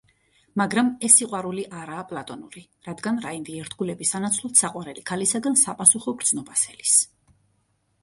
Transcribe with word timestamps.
მაგრამ 0.59 0.87
ეს 1.07 1.17
სიყვარული 1.21 1.65
არაა 1.81 2.05
პლატონური, 2.13 2.65
რადგან 2.89 3.21
რაინდი 3.27 3.61
ერთგულების 3.67 4.17
სანაცვლოდ 4.17 4.59
საყვარელი 4.65 5.07
ქალისგან 5.13 5.63
საპასუხო 5.69 6.19
გრძნობას 6.25 6.69
ელის. 6.77 7.01